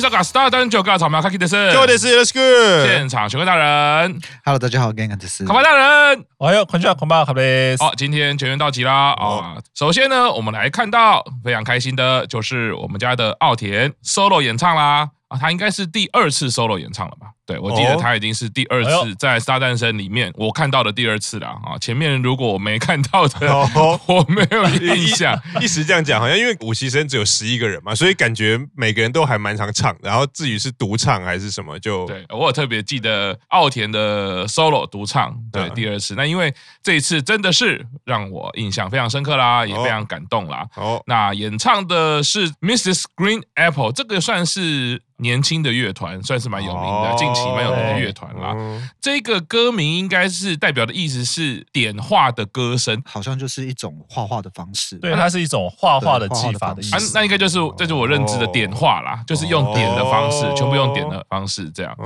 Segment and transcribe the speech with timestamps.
[0.00, 5.44] 是这个 Star 登九个草莓卡基的是，各位的是 Let's go 现场选歌大人，Hello，大家好，Gang 的是。
[5.44, 7.84] 卡巴大人，哎呦，昆曲恐怕卡贝斯。
[7.84, 9.10] 好，今天全员到齐啦。
[9.12, 9.56] 啊！
[9.74, 15.10] 首先呢，我们来看到非常开心的，就是我们家的奥田 solo 演唱啦。
[15.28, 17.26] 啊，他应该是第二次 solo 演唱了吧？
[17.50, 21.76] 对，我记得他已经是第二次在《Star 诞生》里面我看到的第二次了啊！
[21.80, 23.48] 前面如果我没看到的，
[24.06, 25.36] 我没有印象。
[25.60, 29.96] 一时这样讲，好像因为五期生只有十一个人嘛，所以感觉每个人都还蛮常唱。
[30.02, 36.14] 然后至于是独唱还是什么，就对我有特别记得奥田的 solo 独唱，对，第二次。
[36.14, 40.66] 那因为这一次真的是让我印象非常深刻啦，也非常感动啦。
[40.76, 43.04] 哦，那演唱的是 Mrs.
[43.16, 45.02] Green Apple，这个算是。
[45.20, 48.54] 年轻的乐团算是蛮有名的，近期蛮有名的乐团啦。
[49.00, 54.96] 这个歌名应该是代表的意思是点画的歌声，好像就是一种画画的方式。
[54.96, 57.12] 对，它是一种画画的技法的意思。
[57.14, 61.96] 那应该就是这是我认知的点画啦，就是用点的方式，全部用点的方式这样。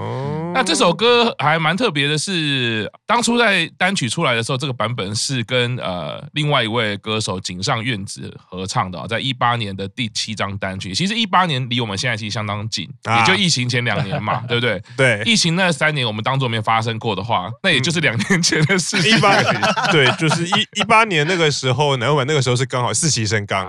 [0.55, 10.95] 那这首歌还蛮特别的是，当初在单曲出来的时候，这个版本是跟呃另外一位歌手井上院子合唱的，在一八年的第七张单曲。
[10.95, 12.89] 其实一八年离我们现在其实相当近。
[13.05, 14.83] 也就疫情前两年嘛， 对不对？
[14.97, 19.17] 对， 疫情那三年我们当做没发生过的话，那也就是两年前的事情。
[19.17, 23.65] 一八年，对，就是一一八年那个时候，南文那个时候是刚好四期生刚。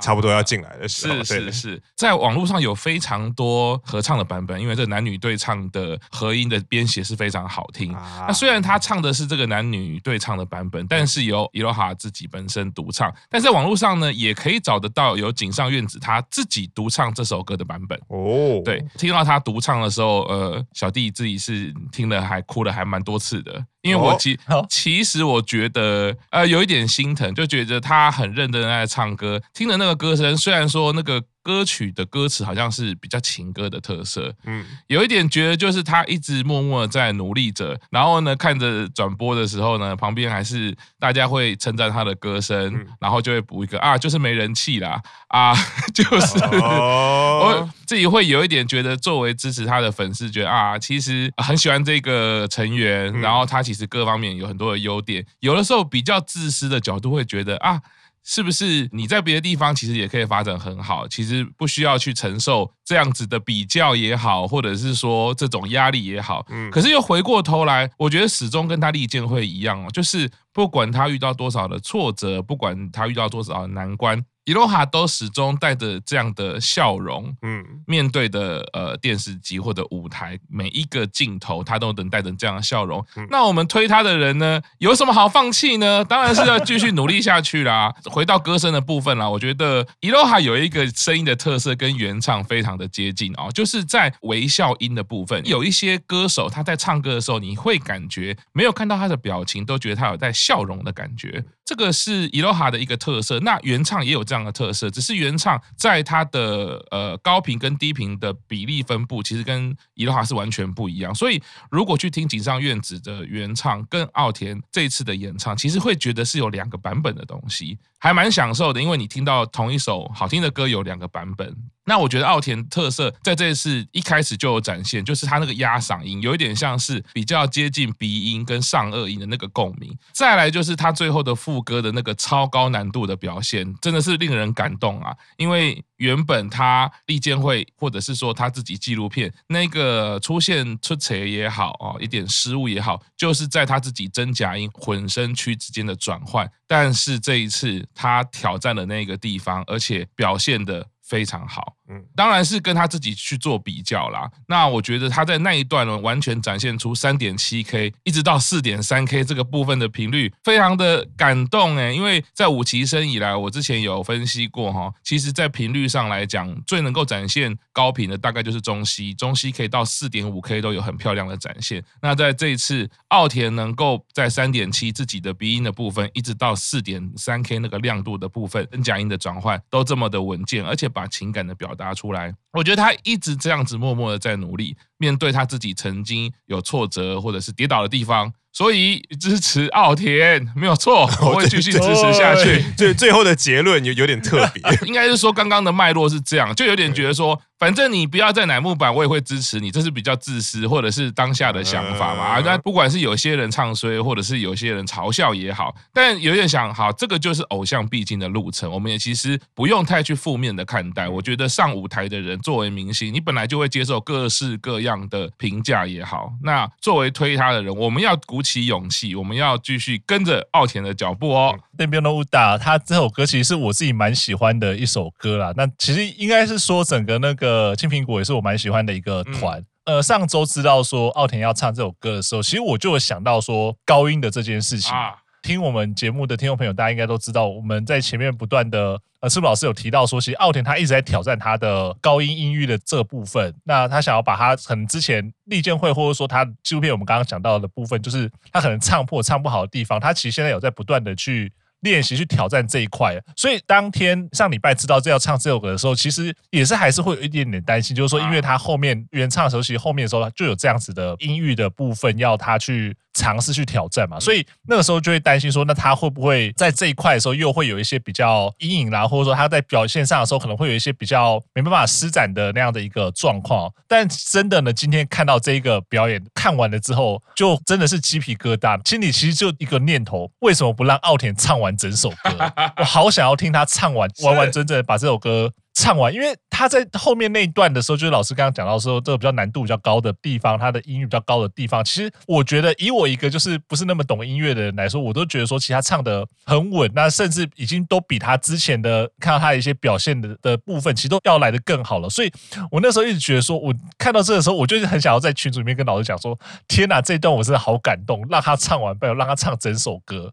[0.00, 7.92] 差不多要进来的时候，是是是，在网络上有非常多合唱的版本，因为这男女对唱的合音的编写是非常好听。
[8.26, 17.98] 那虽然他唱的是这个男女对唱的版本，但是由伊罗哈自己本身独唱，但在网络上呢，也可以找得到有井上院子他自己独唱这首歌的版本。
[18.08, 23.64] 哦，对，听到他独唱的时候，呃，小弟自己是听了还哭了还蛮多次的。
[23.86, 31.22] 因为我其其实我觉得呃有一点心疼，就觉得他很认真在唱歌，听的那个歌声，虽然说那个。
[31.46, 45.54] 歌曲的歌词好像是比较情歌的特色，嗯，有一点觉得就是他一直默默的在努力着，然后呢，看着转播的时候呢，旁边还是大家会称赞他的歌声，然后就会补一个啊，就是没人气啦，啊，
[45.94, 57.80] 就是 我自己会有一点觉得，作为支持他的粉丝，觉得啊，其实很喜欢这个成员，然后他其实各方面有很多的优点，有的时候比较自私的角度会觉得啊。
[58.28, 61.06] 是不是你在别的地方其实也可以发展很好？
[61.06, 66.44] 其实不需要去承受这样子的比较也好，或者是说这种压力也好。
[66.48, 66.68] 嗯。
[66.72, 74.24] 可是又回过头来，我觉得始终跟他利剑会一样哦，就是不管他遇到多少的挫折，不管他遇到多少的难关。
[74.46, 83.04] 伊洛哈都始终带着这样的笑容，嗯，面对的呃电视机或者舞台每一个镜头，他都能带着这样的笑容。
[83.28, 86.04] 那我们推他的人呢，有什么好放弃呢？
[86.04, 87.92] 当然是要继续努力下去啦。
[88.06, 101.44] 回到歌声的部分啦，我觉得伊洛哈有一个声音的特色跟原唱非常的接近哦，就是在微笑音的部分，有一些歌手他在唱歌的时候，你会感觉没有看到他的表情，都觉得他有在笑容的感觉。
[101.66, 103.38] 这个是伊罗哈的一个特色。
[103.40, 104.46] 那原唱也有这样。
[104.46, 111.12] 的特色，只是原唱在它的呃高频跟低频的比例分布，其实跟伊罗哈是完全不一样。
[111.12, 118.80] 所以如果去听井上院子的原唱跟奥田这次的演唱，其实会觉得是有两个版本的东西，还蛮享受的。
[118.80, 121.52] 因为你听到同一首好听的歌有两个版本。
[121.86, 129.96] 那我觉得奥田特色在这一次一开始就有展现，就是他那个压嗓音有一点像是比较接近鼻音跟上颚音的那个共鸣。
[130.12, 135.16] 再来就是他最后的副歌的那个超高难度的表现，真的是令人感动啊！
[135.36, 146.50] 因为原本他利剑会或者是说他自己纪录片那个出现出错也好啊，一点失误也好，就是在他自己真假音混声区之间的转换。
[146.66, 151.75] 但是这一次他挑战了那个地方，而且表现的非常好。
[152.14, 154.30] 当然是跟他自己去做比较啦。
[154.48, 161.94] 那我觉得他在那一段呢，完全展现出三点七 K 一直到四点三 K 这个部分的频率，非常的感动诶。
[161.94, 171.82] 因为在五期生以来，我之前有分析过哈，其实在频率上来讲，最能够展现高频的大概就是中西，中西可以到四点五 K 都有很漂亮的展现。
[172.02, 188.32] 那在这一次，奥田能够在三点七自己的鼻音的部分，一直到四点三 K 那个亮度的部分，跟假音的转换都这么的稳健，而且把情感的表达出来，我觉得他一直这样子默默的在努力，面对他自己曾经有挫折或者是跌倒的地方。
[188.52, 192.64] 所以支持奥田没有错，我会继续支持下去。
[192.74, 202.38] 最最后的结论有有点特别， 应该是说刚刚的脉络是这样，就有点觉得说反正你不要再乃木板，我也会支持你，这是比较自私或者是当下的想法嘛。
[202.40, 211.08] 那不管是有些人唱衰，或者是有些人嘲笑也好，但有点想，好，这个就是偶像必经的路程，我们也其实不用太去负面的看待。
[211.08, 216.30] 我觉得上舞台的人作为明星，你本来就会接受各式各样的评价也好。
[216.42, 221.58] 那作为推他的人，我们要鼓起勇气，我们要继续跟着奥田的脚步哦。
[221.78, 225.54] 那边的武打，他这首歌其实是我自己蛮喜欢的一首歌啦。
[225.56, 227.45] 那其实应该是说整个那个。
[227.46, 229.60] 呃，青苹果也是我蛮喜欢的一个团。
[229.84, 234.92] 嗯、呃，上周知道说奥田要唱这首歌的时候，其实我就有想到说高音的这件事情。
[234.92, 243.54] 啊、听我们节目的听众朋友，大家应该都知道，我们在前面不断的呃，赤木老师有提到说，其实奥田他一直在挑战他的高音音域的这部分。
[243.64, 251.52] 那他想要把他可能之前利剑会或者说他纪录片我们刚刚讲到的部分，就是他可能唱破唱不好的地方，他其实现在有在不断的去。
[251.86, 273.72] 练习去挑战这一块，所以当天上礼拜知道这要唱这首歌的时候，其实也是还是会有一点点担心，就是说，因为他后面原唱的时候，其实后面的时候就有这样子的音域的部分要他去尝试去挑战嘛，所以那个时候就会担心说，那他会不会在这一块的时候又会有一些比较阴影啦，或者说他在表现上的时候可能会有一些比较没办法施展的那样的一个状况。
[273.88, 282.52] 但真的呢，今天看到这一个表演看完了之后，就真的是鸡皮疙瘩，心里其实就一个念头：为什么不让奥田唱完整首歌？
[282.76, 285.50] 我好想要听他唱完完完整整的把这首歌。
[285.78, 302.08] 唱完，因为他在后面那一段的时候，就是老师刚刚讲到说，这个比较难度比较高的地方，他的音域比较高的地方，其实我觉得以我一个就是不是那么懂音乐的人来说，我都觉得说，其实他唱的很稳，那甚至已经都比他之前的看到他的一些表现的的部分，其实都要来得更好了。
[302.08, 302.32] 所以
[302.70, 310.32] 我那时候一直觉得说，我看到这个时候，我就是很想要在群组里面跟老师讲说，天哪，这一段我真的好感动，让他唱完，不要让他唱整首歌。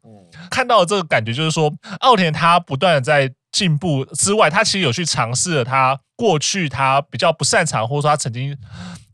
[0.49, 3.29] 看到这个感觉就是说，奥田他不断的在。
[3.53, 8.57] 进步之外，他其实有去尝试了他过去他比较不擅长，或者说他曾经。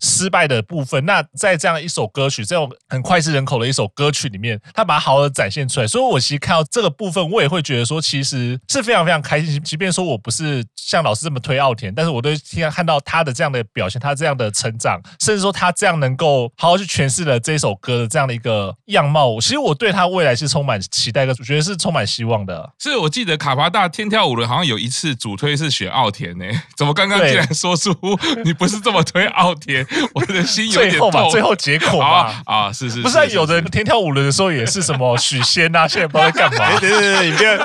[0.01, 5.85] 失败的部分，那在这样一首歌曲，这种很脍炙人口的一首歌曲里面，他把它好好的展现出来。
[5.85, 9.61] 所以，我其实看到这个部分，我也会觉得说，其实是非常非常开心。
[9.61, 22.71] 即便说我不是像老师这么推奥田，但是我都听看到他的这样的表现，他这样的成长，甚至说他这样能够好好去诠释了这首歌的这样的一个样貌，其实我对他未来是充满期待的，我觉得是充满希望的。
[22.79, 26.45] 是我记得卡巴大天跳舞轮好像有一次主推是选奥田呢，
[26.77, 27.95] 怎么刚刚竟然说出
[28.43, 29.85] 你不是这么推奥田？
[30.13, 30.99] 我的心有点痛。
[30.99, 36.77] 最后嘛，最后结果嘛，啊，是是，不是有的天跳舞轮的时候也是什么 许仙啊，现在不知道在干嘛。
[36.79, 37.57] 对 对对，你不要。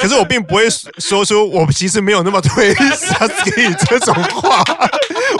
[0.00, 0.68] 可是我并不会
[0.98, 4.62] 说出我其实没有那么推 Satsuki 这种话。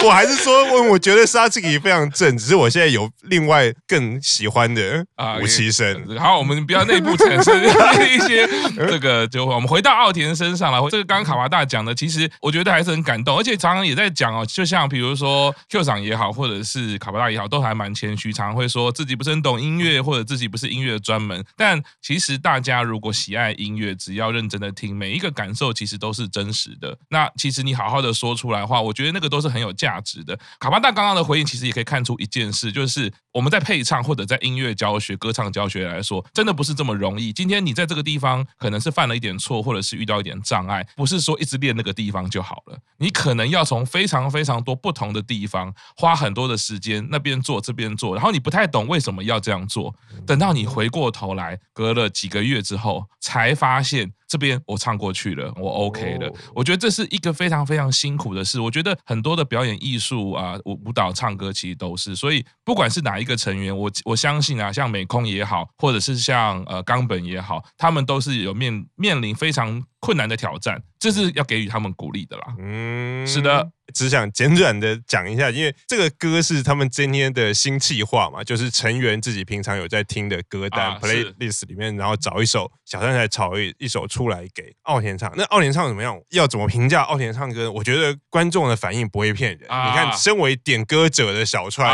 [0.05, 6.17] 我还是说，我我觉得 Satsuki 非常正，只是我现在有另外更喜欢的啊武崎生。
[6.19, 7.55] 好，我们不要内部产生
[8.09, 8.49] 一些
[8.89, 10.79] 这个就我们回到奥田身上了。
[10.91, 21.45] 这个刚刚卡瓦大讲的，其实我觉得还是很感动，而且常常也在讲哦，就像比如说 Q 长也好，或者是卡瓦大也好，都还蛮谦虚，常常会说自己不是很懂音乐，或者自己不是音乐的专门。
[21.57, 26.97] 但其实大家如果喜爱音乐，只要认真的听，每一个感受其实都是真实的。
[27.11, 29.88] 那其实你好好的说出来的话，我觉得那个都是很有价。
[29.89, 37.33] 价值的卡巴大刚刚的回应，其实也可以看出一件事，就是我们在配唱或者在音乐教学、歌唱教学来说，真的不是这么容易。
[37.33, 42.79] 今天你在这个地方可能是犯了一点错，或者是遇到一点障碍，不是说一直练那个地方就好了。
[42.99, 49.95] 你可能要从非常非常多不同的地方花很多的时间，那边做这边做，然后你不太懂为什么要这样做。
[50.27, 54.13] 等到你回过头来，隔了几个月之后，才发现。
[54.29, 56.31] 这边我唱过去了，我 OK 了。
[56.55, 58.61] 我觉得这是一个非常非常辛苦的事。
[58.61, 62.15] 我觉得很多的表演艺术啊，舞舞蹈、唱歌其实都是。
[62.15, 72.45] 所以不管是哪一个成员，我我相信啊，像美空也好，或者是像呃冈本也好，他们都是有面面临非常困难的挑战，这是要给予他们鼓励的啦。
[72.59, 73.71] 嗯，是的。
[73.95, 85.33] 只想简短的讲一下，因为这个歌是他们今天的新企划嘛，就是成员自己平常有在听的歌单、啊、playlist 里面，然后找一首小三才炒一一首出来给奥田唱。
[85.35, 86.21] 那奥田唱怎么样？
[86.33, 87.73] 要怎么评价奥田唱歌？
[87.73, 89.71] 我觉得观众的反应不会骗人。
[89.71, 91.91] 啊、你看，身为点歌者的小川，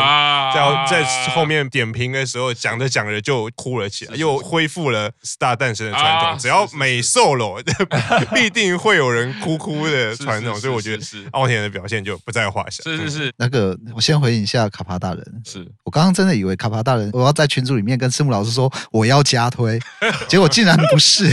[0.53, 6.31] 在在后面点评的时候，讲着讲着就哭了起来，又恢复了 Star 诞生的传统。
[6.31, 7.63] 啊、只要每 solo，
[8.35, 10.55] 必定会有人哭哭的传统。
[10.57, 11.95] 所以我觉得奥田的表现。
[12.05, 12.83] 就不在话下。
[12.83, 15.43] 是是是，那个我先回应一下卡帕大人。
[15.43, 19.81] 是我刚刚真的以为卡帕大人，我要在群组里面跟赤木老师说我要加推，
[20.29, 21.33] 结果竟然不是。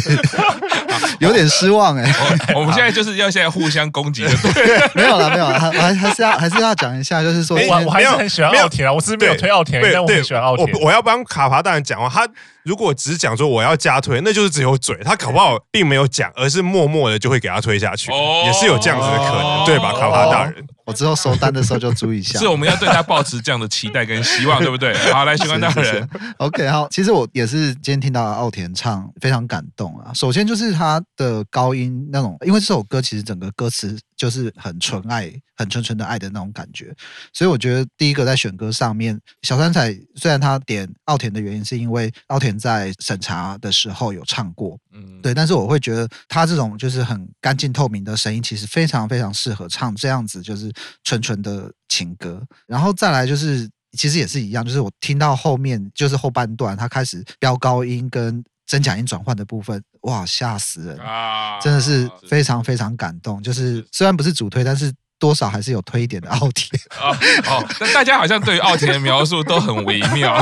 [1.19, 2.13] 有点失望哎。
[2.55, 10.71] 我们现在就是要现在互相攻击的， 对，没有了，没有了，还还还是要还是要讲一下，就是说，我我还是很喜欢奥田啊，我只是没有推奥田，但我很喜欢奥田。
[10.74, 12.31] 我我要帮卡帕大人讲话，他。
[12.63, 20.53] 如果只讲说我要加推，那就是只有嘴，他搞不好并没有讲，而是默默的就会给他推下去，哦、也是有这样子的可能，哦、对吧，卡帕大人？
[20.85, 22.39] 我之后收单的时候就注意一下。
[22.39, 24.93] 是我们要对他保持这样的期待跟希望， 对不对？
[25.11, 26.88] 好，来，巡官大人，OK，好。
[26.89, 30.11] 其实我也是今天听到奥田唱，非常感动啊。
[30.13, 36.95] 首先就是他的高音那种，因为这首歌其实整个歌词就是很纯爱、很纯纯的爱的那种感觉，
[37.33, 50.71] 所以我觉得第一个在选歌上面，小三彩虽然他点奥田的原因是因为奥田在审查的时候有唱过，嗯，对，但是我会觉得他这种就是很干净透明的声音，其实非常非常适合唱这样子就是
[51.03, 52.45] 纯纯的情歌。
[52.67, 61.59] 然后再来就是其实也是一样，就是我听到后面就是后半段他开始飙高音跟真假音转换的部分，哇，吓死人啊！
[61.59, 63.43] 真的是非常非常感动。
[63.43, 64.93] 就是虽然不是主推，但是。
[65.21, 66.67] 多少还是有推一点的奥田
[66.99, 67.15] 哦
[67.47, 70.33] 哦，但大家好像对于奥田的描述都很微妙。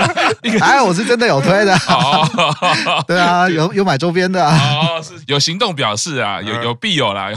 [0.58, 1.74] 哎，我是真的有推的。
[1.74, 2.26] 哦，
[3.06, 4.42] 对啊，有有买周边的。
[4.48, 7.28] 哦，是有行动表示啊，有有必有啦。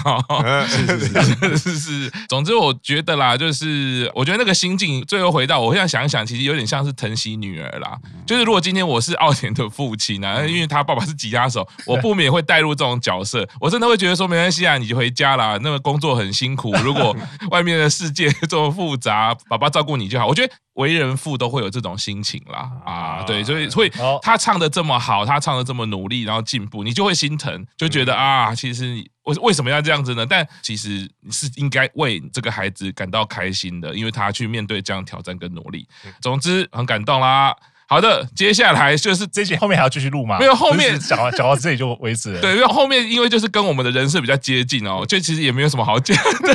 [0.67, 2.11] 是是是是是。
[2.29, 7.97] 总之，我觉得啦，就是我觉得那个心境，最后回到我现在想一想，其实有点像是疼惜女儿啦。
[8.25, 13.45] 就是如果今天我是奥田的父亲呢，因为他爸爸是吉他手，我不免会带入这种角色。
[13.59, 15.59] 我真的会觉得说，没关系啊，你就回家啦。
[15.61, 16.73] 那个工作很辛苦。
[16.85, 17.15] 如果
[17.49, 20.27] 外面的世界这么复杂， 爸爸照顾你就好。
[20.27, 30.25] 我觉得为人父都会有这种心情啦，啊，对，所以所以他唱的这么好，他唱的这么努力，然后进步，你就会心疼，就觉得啊，其实为为什么要这样子呢？
[30.25, 35.87] 但其实你是应该为这个孩子感到开心的，因为他去面对这样挑战跟努力。
[36.21, 37.55] 总之很感动啦。
[37.87, 40.37] 好的，接下来就是这些，后面还要继续录吗？
[40.39, 42.41] 没有，后面讲到讲到这里就为止了。
[42.41, 46.53] 对，因为后面因为就是跟我们的人设比较接近哦，就其实也没有什么好讲的，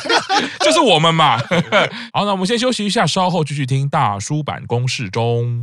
[0.64, 1.36] 就是我们嘛。
[2.12, 5.62] 好，那我们先休息一下，稍后继续听大叔版公式中。